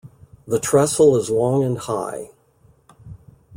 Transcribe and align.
The 0.47 0.59
trestle 0.59 1.15
is 1.15 1.29
long 1.29 1.63
and 1.63 1.77
high. 1.77 2.31